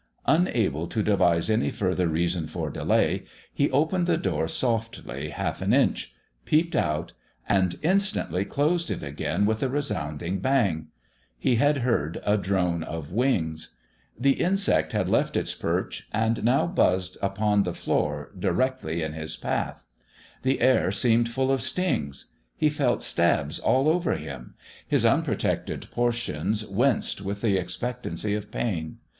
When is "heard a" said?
11.85-12.35